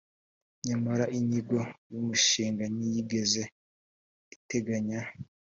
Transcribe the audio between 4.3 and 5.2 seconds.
iteganya